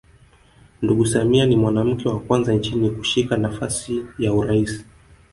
[0.81, 4.85] Ndugu Samia ni mwanamke wa kwanza nchini kushika nafasi ya urais